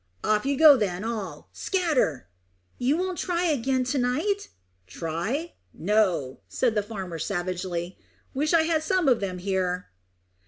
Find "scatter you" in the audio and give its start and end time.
1.53-2.97